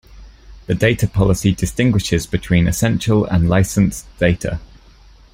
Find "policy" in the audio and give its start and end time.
1.07-1.51